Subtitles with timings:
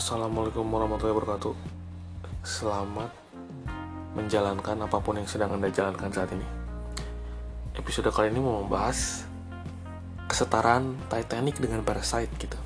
[0.00, 1.52] Assalamualaikum warahmatullahi wabarakatuh.
[2.40, 3.12] Selamat
[4.16, 6.48] menjalankan apa pun yang sedang Anda jalankan saat ini.
[7.76, 9.28] Episode kali ini mau membahas
[10.24, 12.56] kesetaraan Titanic dengan Parasite gitu.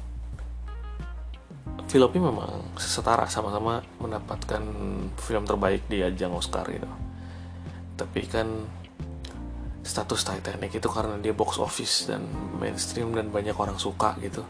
[1.91, 4.63] Filmnya memang setara sama-sama mendapatkan
[5.19, 6.87] film terbaik di ajang Oscar gitu.
[7.99, 8.47] Tapi kan
[9.83, 12.31] status Titanic itu karena dia box office dan
[12.63, 14.47] mainstream dan banyak orang suka gitu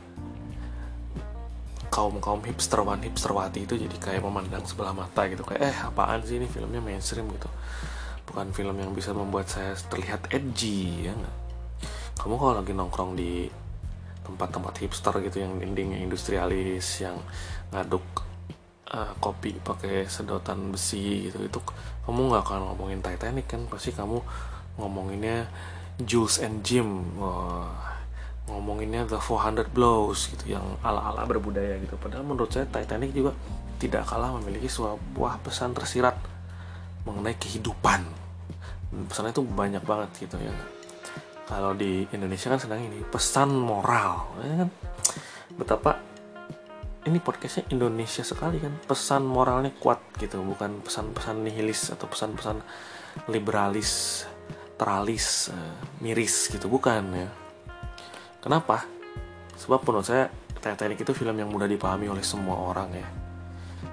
[1.95, 5.47] kaum kaum hipsterwan hipsterwati itu jadi kayak memandang sebelah mata gitu.
[5.47, 7.47] Kayak eh apaan sih ini filmnya mainstream gitu?
[8.27, 11.37] Bukan film yang bisa membuat saya terlihat edgy ya nggak?
[12.19, 13.47] Kamu kalau lagi nongkrong di
[14.27, 17.15] tempat-tempat hipster gitu yang dindingnya industrialis yang
[17.71, 18.02] ngaduk
[18.91, 21.61] uh, kopi pakai sedotan besi gitu itu
[22.09, 23.63] kamu nggak akan ngomongin Titanic kan?
[23.71, 24.19] Pasti kamu
[24.83, 25.47] ngomonginnya
[26.02, 27.07] Jules and Jim.
[27.23, 27.94] Wah
[28.55, 31.99] ngomonginnya The 400 Blows gitu yang ala-ala berbudaya gitu.
[31.99, 33.35] Padahal menurut saya Titanic juga
[33.83, 36.15] tidak kalah memiliki sebuah pesan tersirat
[37.05, 38.07] mengenai kehidupan.
[39.11, 40.55] Pesannya itu banyak banget gitu ya.
[41.45, 44.71] Kalau di Indonesia kan sedang ini pesan moral ya kan?
[45.59, 45.93] Betapa
[47.05, 52.65] ini podcastnya Indonesia sekali kan pesan moralnya kuat gitu bukan pesan-pesan nihilis atau pesan-pesan
[53.29, 54.24] liberalis
[54.80, 57.29] teralis uh, miris gitu bukan ya
[58.45, 58.84] Kenapa?
[59.56, 60.28] Sebab menurut saya
[60.60, 63.09] Titanic itu film yang mudah dipahami oleh semua orang ya.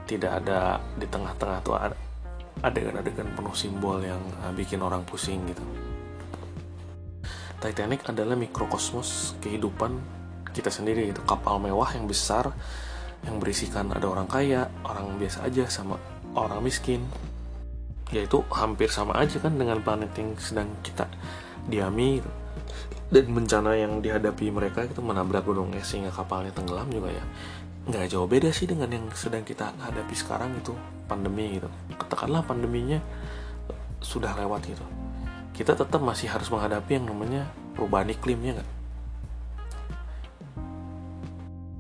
[0.04, 1.96] Tidak ada di tengah-tengah tuh ada
[2.60, 5.64] adegan-adegan penuh simbol yang uh, bikin orang pusing gitu.
[7.64, 9.96] Titanic adalah mikrokosmos kehidupan
[10.52, 12.52] kita sendiri itu kapal mewah yang besar
[13.24, 15.96] yang berisikan ada orang kaya, orang biasa aja sama
[16.36, 17.08] orang miskin.
[18.12, 21.08] Yaitu hampir sama aja kan dengan planet yang sedang kita
[21.72, 22.32] diami gitu
[23.12, 27.24] dan bencana yang dihadapi mereka itu menabrak gunung es sehingga kapalnya tenggelam juga ya.
[27.92, 30.72] Nggak jauh beda sih dengan yang sedang kita hadapi sekarang itu
[31.12, 31.68] pandemi gitu.
[32.00, 33.04] Katakanlah pandeminya
[34.00, 34.86] sudah lewat gitu.
[35.52, 38.70] Kita tetap masih harus menghadapi yang namanya perubahan iklimnya nggak?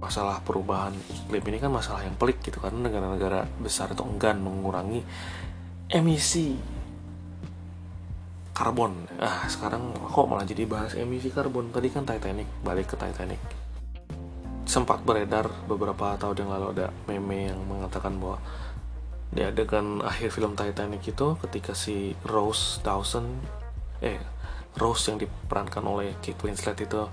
[0.03, 4.99] Masalah perubahan iklim ini kan masalah yang pelik gitu karena negara-negara besar itu enggan mengurangi
[5.87, 6.59] emisi
[8.51, 9.07] karbon.
[9.19, 11.71] Ah sekarang kok malah jadi bahas emisi karbon?
[11.71, 13.39] Tadi kan Titanic balik ke Titanic.
[14.67, 18.39] Sempat beredar beberapa tahun yang lalu ada meme yang mengatakan bahwa
[19.31, 23.39] di adegan akhir film Titanic itu ketika si Rose Dawson
[24.03, 24.19] eh
[24.75, 27.07] Rose yang diperankan oleh Kate Winslet itu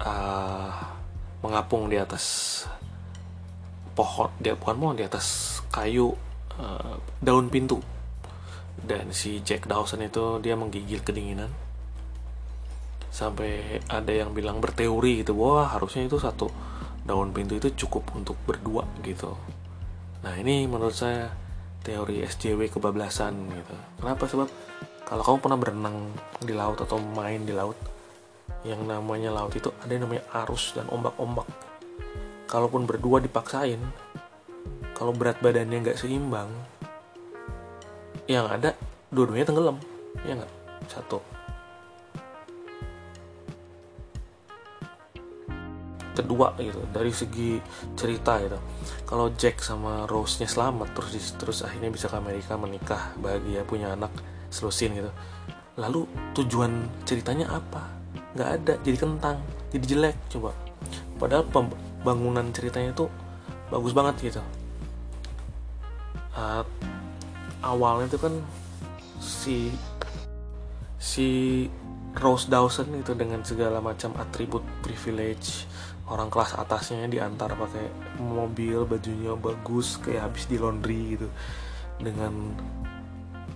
[0.00, 0.72] uh,
[1.44, 2.64] mengapung di atas
[3.96, 6.12] pohon dia bukan pohon di atas kayu
[6.60, 7.80] uh, daun pintu
[8.84, 11.48] dan si Jack Dawson itu dia menggigil kedinginan.
[13.08, 16.52] Sampai ada yang bilang berteori gitu wah harusnya itu satu
[17.06, 19.32] daun pintu itu cukup untuk berdua gitu.
[20.20, 21.30] Nah ini menurut saya
[21.80, 23.74] teori SJW kebablasan gitu.
[24.02, 24.26] Kenapa?
[24.26, 24.48] Sebab
[25.06, 25.96] kalau kamu pernah berenang
[26.42, 27.78] di laut atau main di laut
[28.66, 31.46] yang namanya laut itu ada yang namanya arus dan ombak-ombak.
[32.50, 33.78] Kalaupun berdua dipaksain
[34.98, 36.50] kalau berat badannya nggak seimbang
[38.26, 38.74] yang ada
[39.10, 39.78] dua-duanya tenggelam.
[40.26, 40.52] Ya nggak?
[40.90, 41.18] Satu.
[46.16, 47.60] Kedua gitu dari segi
[47.94, 48.58] cerita gitu.
[49.06, 53.92] Kalau Jack sama Rose nya selamat terus terus akhirnya bisa ke Amerika menikah bahagia punya
[53.94, 54.10] anak
[54.48, 55.12] selusin gitu.
[55.76, 57.84] Lalu tujuan ceritanya apa?
[58.32, 59.36] Nggak ada jadi kentang
[59.70, 60.56] jadi jelek coba.
[61.20, 63.06] Padahal pembangunan ceritanya itu
[63.68, 64.42] bagus banget gitu.
[66.36, 66.64] Uh,
[67.66, 68.34] awalnya itu kan
[69.18, 69.74] si
[70.96, 71.28] si
[72.16, 75.68] Rose Dawson itu dengan segala macam atribut privilege
[76.06, 77.90] orang kelas atasnya diantar pakai
[78.22, 81.28] mobil bajunya bagus kayak habis di laundry gitu
[82.00, 82.54] dengan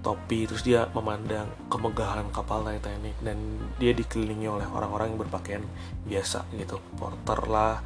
[0.01, 3.37] topi terus dia memandang kemegahan kapal Titanic dan
[3.77, 5.65] dia dikelilingi oleh orang-orang yang berpakaian
[6.09, 7.85] biasa gitu porter lah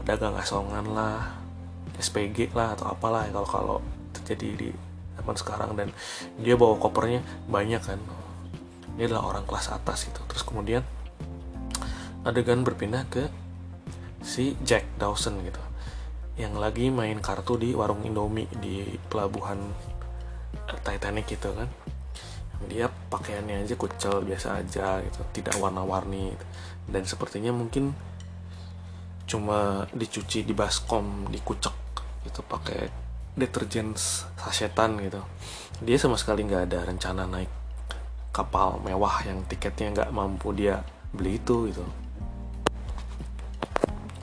[0.00, 1.36] pedagang asongan lah
[2.00, 3.78] SPG lah atau apalah kalau kalau
[4.16, 4.70] terjadi di
[5.18, 5.88] zaman sekarang dan
[6.38, 7.20] dia bawa kopernya
[7.50, 8.00] banyak kan.
[8.94, 10.22] Dia adalah orang kelas atas gitu.
[10.30, 10.82] Terus kemudian
[12.22, 13.26] adegan berpindah ke
[14.22, 15.62] si Jack Dawson gitu
[16.38, 19.58] yang lagi main kartu di warung Indomie di pelabuhan
[20.86, 21.66] Titanic gitu kan.
[22.70, 26.34] Dia pakaiannya aja kucel biasa aja gitu tidak warna-warni.
[26.34, 26.46] Gitu.
[26.88, 27.92] dan sepertinya mungkin
[29.28, 31.76] cuma dicuci di baskom dikucek
[32.24, 33.07] gitu pakai
[33.38, 33.94] deterjen
[34.36, 35.22] sasetan gitu.
[35.80, 37.50] Dia sama sekali nggak ada rencana naik
[38.34, 40.82] kapal mewah yang tiketnya nggak mampu dia
[41.14, 41.86] beli itu gitu.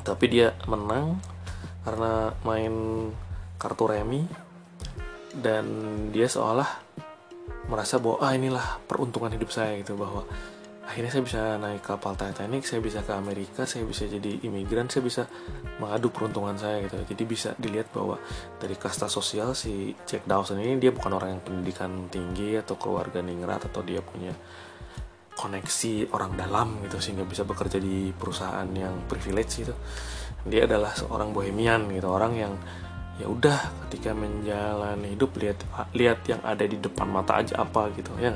[0.05, 1.17] Tapi dia menang
[1.87, 2.73] karena main
[3.57, 4.27] kartu remi
[5.35, 5.65] dan
[6.13, 6.67] dia seolah
[7.65, 10.25] merasa bahwa ah inilah peruntungan hidup saya gitu bahwa
[10.85, 15.01] akhirnya saya bisa naik kapal Titanic saya bisa ke Amerika saya bisa jadi imigran saya
[15.01, 15.23] bisa
[15.81, 16.95] mengadu peruntungan saya gitu.
[17.03, 18.21] Jadi bisa dilihat bahwa
[18.61, 23.19] dari kasta sosial si Jack Dawson ini dia bukan orang yang pendidikan tinggi atau keluarga
[23.19, 24.31] ningrat atau dia punya
[25.35, 29.75] koneksi orang dalam gitu sehingga bisa bekerja di perusahaan yang privilege gitu.
[30.47, 32.53] Dia adalah seorang bohemian gitu orang yang
[33.19, 35.59] ya udah ketika menjalani hidup lihat
[35.95, 38.35] lihat yang ada di depan mata aja apa gitu ya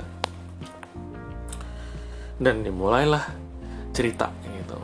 [2.39, 3.23] dan dimulailah
[3.91, 4.79] cerita gitu.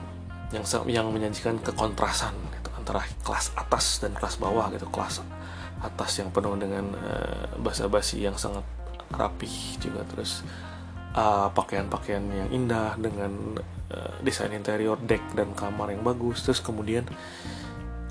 [0.54, 4.86] Yang yang menyajikan kekontrasan gitu, antara kelas atas dan kelas bawah gitu.
[4.92, 5.24] Kelas
[5.82, 8.64] atas yang penuh dengan uh, basa-basi yang sangat
[9.16, 10.04] rapih juga.
[10.12, 10.44] Terus
[11.16, 13.56] pakaian pakaian-pakaian yang indah dengan
[13.88, 16.44] uh, desain interior deck dan kamar yang bagus.
[16.44, 17.08] Terus kemudian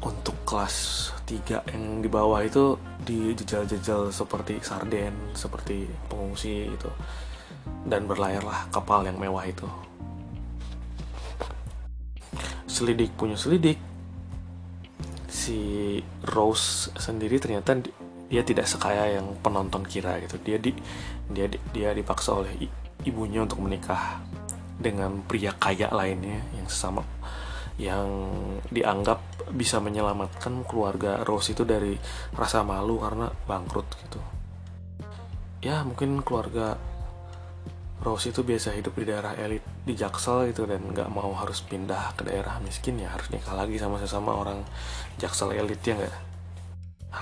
[0.05, 6.93] untuk kelas 3 yang di bawah itu dijejal-jejal seperti sarden seperti pengungsi gitu
[7.85, 9.69] dan berlayarlah kapal yang mewah itu.
[12.65, 13.79] Selidik punya selidik,
[15.31, 17.79] si Rose sendiri ternyata
[18.27, 20.41] dia tidak sekaya yang penonton kira gitu.
[20.43, 20.73] Dia di
[21.31, 22.67] dia dia dipaksa oleh
[23.05, 24.25] ibunya untuk menikah
[24.75, 27.07] dengan pria kaya lainnya yang sesama
[27.75, 28.31] yang
[28.71, 29.19] dianggap
[29.51, 31.99] bisa menyelamatkan keluarga Rose itu dari
[32.35, 34.21] rasa malu karena bangkrut gitu.
[35.59, 36.79] Ya mungkin keluarga
[38.05, 42.13] Rose itu biasa hidup di daerah elit di Jaksel gitu dan nggak mau harus pindah
[42.13, 44.61] ke daerah miskin ya harus nikah lagi sama sesama orang
[45.17, 46.17] Jaksel elit ya nggak?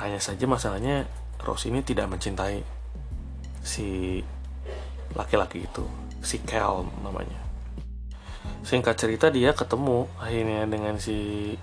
[0.02, 1.06] Hanya saja masalahnya
[1.38, 2.67] Rose ini tidak mencintai
[3.62, 4.19] si
[5.14, 5.87] laki-laki itu
[6.19, 7.38] si Kel namanya.
[8.67, 11.55] Singkat cerita dia ketemu akhirnya dengan si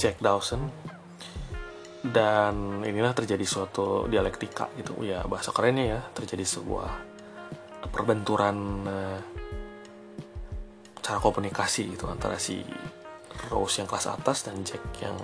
[0.00, 0.72] Jack Dawson
[2.08, 7.15] dan inilah terjadi suatu dialektika gitu ya bahasa kerennya ya terjadi sebuah
[7.88, 8.56] perbenturan
[8.86, 9.18] uh,
[11.02, 12.62] cara komunikasi gitu antara si
[13.46, 15.14] Rose yang kelas atas dan Jack yang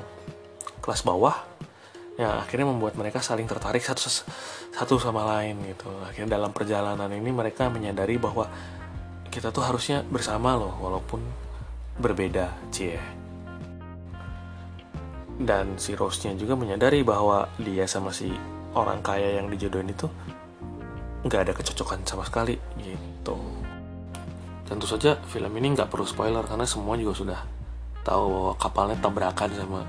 [0.79, 1.35] kelas bawah
[2.14, 4.05] ya akhirnya membuat mereka saling tertarik satu
[4.73, 5.88] satu sama lain gitu.
[6.05, 8.47] Akhirnya dalam perjalanan ini mereka menyadari bahwa
[9.32, 11.25] kita tuh harusnya bersama loh walaupun
[11.97, 13.00] berbeda cie.
[15.43, 18.29] Dan si Rose-nya juga menyadari bahwa dia sama si
[18.76, 20.06] orang kaya yang dijodohin itu
[21.23, 23.37] nggak ada kecocokan sama sekali gitu.
[24.67, 27.41] Tentu saja film ini nggak perlu spoiler karena semua juga sudah
[28.03, 29.81] tahu bahwa kapalnya tabrakan sama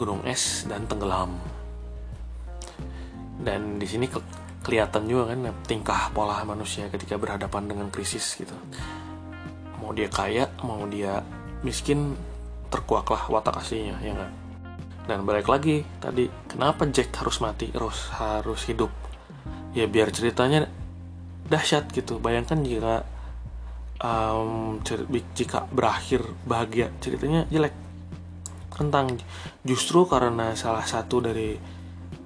[0.00, 1.36] gunung es dan tenggelam.
[3.40, 4.20] Dan di sini ke
[4.60, 8.52] kelihatan juga kan tingkah pola manusia ketika berhadapan dengan krisis gitu.
[9.80, 11.24] Mau dia kaya mau dia
[11.64, 12.16] miskin
[12.68, 14.32] terkuaklah watak aslinya ya nggak?
[15.08, 17.72] Dan balik lagi tadi kenapa Jack harus mati?
[17.72, 18.99] Rose harus hidup
[19.70, 20.66] ya biar ceritanya
[21.50, 22.18] dahsyat gitu.
[22.22, 23.06] Bayangkan jika
[24.02, 24.80] um,
[25.34, 27.74] jika berakhir bahagia ceritanya jelek.
[28.70, 29.20] Tentang
[29.60, 31.52] justru karena salah satu dari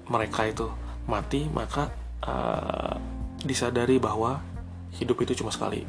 [0.07, 0.71] mereka itu
[1.09, 1.91] mati maka
[2.23, 2.95] uh,
[3.43, 4.39] disadari bahwa
[4.95, 5.83] hidup itu cuma sekali.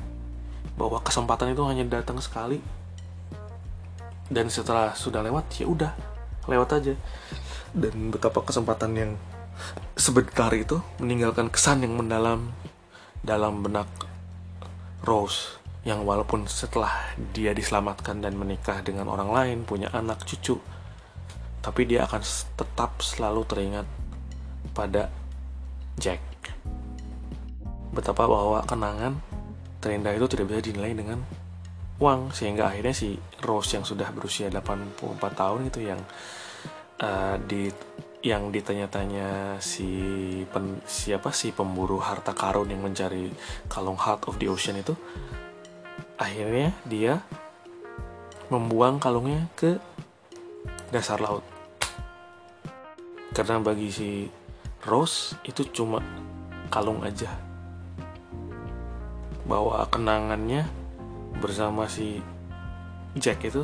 [0.74, 2.58] Bahwa kesempatan itu hanya datang sekali.
[4.26, 5.92] Dan setelah sudah lewat ya udah
[6.50, 6.94] lewat aja.
[7.70, 9.12] Dan betapa kesempatan yang
[9.96, 12.52] sebentar itu meninggalkan kesan yang mendalam
[13.24, 13.88] dalam benak
[15.00, 15.56] Rose
[15.88, 16.92] yang walaupun setelah
[17.32, 20.60] dia diselamatkan dan menikah dengan orang lain punya anak cucu
[21.64, 22.22] tapi dia akan
[22.54, 23.86] tetap selalu teringat
[24.70, 25.10] pada
[25.96, 26.20] Jack.
[27.90, 29.18] Betapa bahwa kenangan
[29.80, 31.18] terindah itu tidak bisa dinilai dengan
[31.96, 35.00] uang sehingga akhirnya si Rose yang sudah berusia 84
[35.32, 36.00] tahun itu yang
[37.00, 37.72] uh, di
[38.26, 39.86] yang ditanya-tanya si
[40.50, 43.30] pen, siapa si pemburu harta karun yang mencari
[43.70, 44.98] kalung Heart of the Ocean itu
[46.18, 47.22] akhirnya dia
[48.50, 49.78] membuang kalungnya ke
[50.90, 51.46] dasar laut.
[53.30, 54.26] Karena bagi si
[54.82, 56.02] Rose itu cuma
[56.66, 57.30] kalung aja.
[59.46, 60.66] Bahwa kenangannya
[61.38, 62.18] bersama si
[63.14, 63.62] Jack itu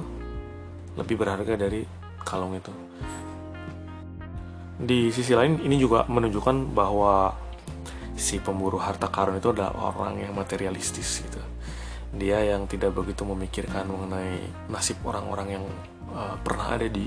[0.95, 1.83] lebih berharga dari
[2.23, 2.71] kalung itu
[4.83, 7.31] di sisi lain ini juga menunjukkan bahwa
[8.19, 11.39] si pemburu harta karun itu adalah orang yang materialistis gitu.
[12.13, 15.65] Dia yang tidak begitu memikirkan mengenai nasib orang-orang yang
[16.13, 17.07] uh, pernah ada di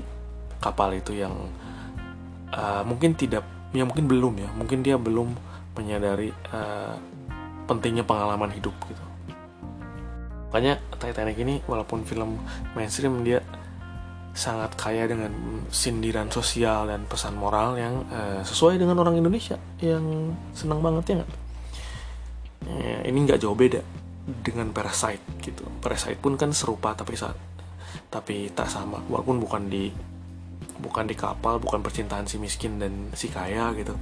[0.58, 1.36] kapal itu yang
[2.50, 3.44] uh, mungkin tidak
[3.76, 4.48] ya mungkin belum ya.
[4.56, 5.36] Mungkin dia belum
[5.76, 6.96] menyadari uh,
[7.68, 9.04] pentingnya pengalaman hidup gitu.
[10.48, 12.40] Makanya Titanic ini walaupun film
[12.72, 13.44] mainstream dia
[14.36, 15.32] sangat kaya dengan
[15.72, 21.14] sindiran sosial dan pesan moral yang uh, sesuai dengan orang Indonesia yang senang banget ya
[21.24, 21.32] nggak?
[22.66, 23.80] Ya, ini nggak jauh beda
[24.44, 25.64] dengan Parasite gitu.
[25.80, 27.34] Parasite pun kan serupa tapi saat
[28.12, 29.90] tapi tak sama walaupun bukan di
[30.80, 33.96] bukan di kapal bukan percintaan si miskin dan si kaya gitu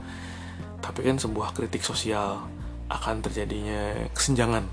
[0.82, 2.44] tapi kan sebuah kritik sosial
[2.90, 4.66] akan terjadinya kesenjangan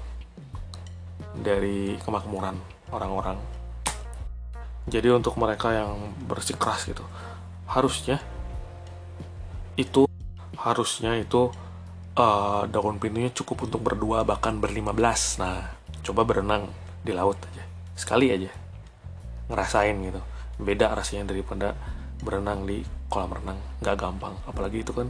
[1.39, 2.57] dari kemakmuran
[2.91, 3.39] orang-orang
[4.89, 7.05] jadi untuk mereka yang bersikeras gitu
[7.69, 8.17] harusnya
[9.79, 10.05] itu
[10.61, 11.49] harusnya itu
[12.17, 15.41] uh, daun pintunya cukup untuk berdua bahkan berlima belas.
[15.41, 15.73] Nah
[16.05, 16.69] coba berenang
[17.01, 17.63] di laut aja
[17.97, 18.51] sekali aja
[19.49, 20.21] ngerasain gitu.
[20.61, 21.73] Beda rasanya daripada
[22.21, 24.35] berenang di kolam renang nggak gampang.
[24.45, 25.09] Apalagi itu kan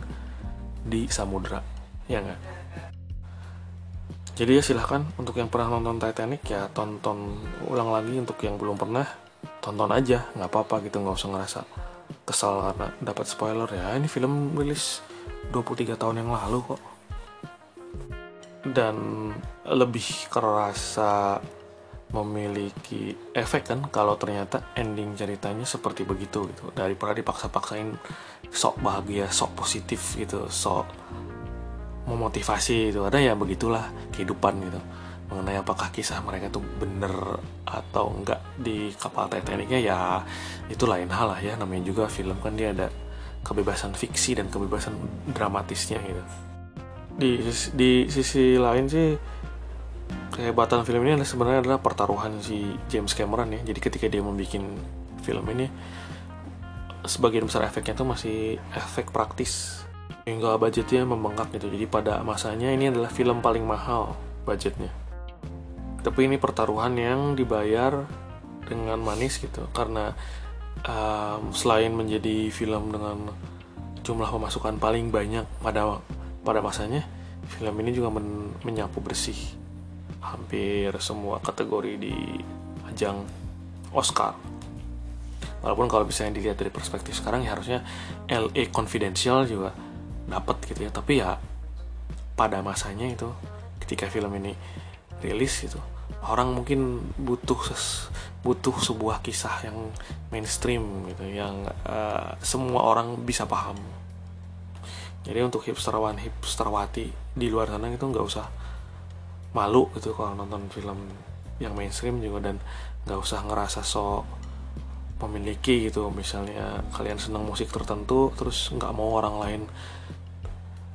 [0.81, 1.59] di samudra
[2.07, 2.41] ya nggak?
[4.31, 8.79] Jadi ya silahkan untuk yang pernah nonton Titanic ya tonton ulang lagi untuk yang belum
[8.79, 9.05] pernah
[9.61, 11.61] tonton aja nggak apa-apa gitu nggak usah ngerasa
[12.25, 13.95] kesal karena dapat spoiler ya.
[13.95, 14.99] Ini film rilis
[15.53, 16.81] 23 tahun yang lalu kok.
[18.61, 19.29] Dan
[19.65, 21.41] lebih kerasa
[22.11, 26.69] memiliki efek kan kalau ternyata ending ceritanya seperti begitu gitu.
[26.75, 27.95] Daripada dipaksa-paksain
[28.51, 30.83] sok bahagia sok positif gitu sok
[32.09, 34.81] memotivasi itu ada ya begitulah kehidupan gitu
[35.31, 40.19] mengenai apakah kisah mereka tuh bener atau enggak di kapal Titanicnya ya
[40.67, 41.55] itu lain hal lah ya.
[41.55, 42.91] Namanya juga film kan dia ada
[43.47, 44.91] kebebasan fiksi dan kebebasan
[45.31, 46.23] dramatisnya gitu.
[47.15, 47.31] Di
[47.71, 49.15] di sisi lain sih
[50.35, 53.63] kehebatan film ini sebenarnya adalah pertaruhan si James Cameron ya.
[53.63, 54.59] Jadi ketika dia membuat
[55.23, 55.71] film ini
[57.07, 58.37] sebagian besar efeknya itu masih
[58.75, 59.79] efek praktis.
[60.27, 61.71] Hingga budgetnya membengkak gitu.
[61.71, 64.13] Jadi pada masanya ini adalah film paling mahal
[64.45, 65.00] budgetnya
[66.01, 68.05] tapi ini pertaruhan yang dibayar
[68.65, 70.13] dengan manis gitu karena
[70.85, 73.29] um, selain menjadi film dengan
[74.01, 76.01] jumlah pemasukan paling banyak pada
[76.41, 77.05] pada masanya
[77.45, 79.37] film ini juga men, menyapu bersih
[80.21, 82.15] hampir semua kategori di
[82.87, 83.25] ajang
[83.91, 84.37] Oscar.
[85.61, 87.85] Walaupun kalau misalnya dilihat dari perspektif sekarang ya harusnya
[88.25, 89.75] LA Confidential juga
[90.25, 90.91] dapat gitu ya.
[90.93, 91.37] Tapi ya
[92.33, 93.29] pada masanya itu
[93.83, 94.55] ketika film ini
[95.21, 95.77] rilis gitu.
[96.21, 98.09] Orang mungkin butuh ses,
[98.45, 99.89] butuh sebuah kisah yang
[100.29, 103.77] mainstream gitu yang uh, semua orang bisa paham.
[105.21, 108.49] Jadi untuk hipsterwan hipsterwati di luar sana itu nggak usah
[109.53, 110.97] malu gitu kalau nonton film
[111.61, 112.57] yang mainstream juga dan
[113.05, 114.25] nggak usah ngerasa sok
[115.21, 116.09] memiliki gitu.
[116.09, 119.61] Misalnya kalian senang musik tertentu terus nggak mau orang lain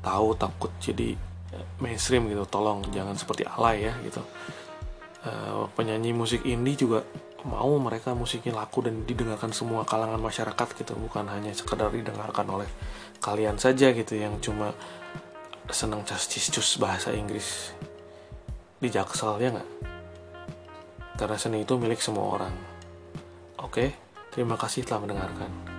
[0.02, 0.74] tahu takut.
[0.82, 1.14] Jadi
[1.82, 4.20] mainstream gitu tolong jangan seperti alay ya gitu
[5.26, 7.02] uh, penyanyi musik indie juga
[7.46, 12.66] mau mereka musiknya laku dan didengarkan semua kalangan masyarakat gitu bukan hanya sekedar didengarkan oleh
[13.22, 14.74] kalian saja gitu yang cuma
[15.70, 17.74] senang cus bahasa Inggris
[18.76, 19.70] di Jaksel ya nggak?
[21.16, 22.54] Karena seni itu milik semua orang.
[23.64, 23.96] Oke,
[24.30, 25.75] terima kasih telah mendengarkan.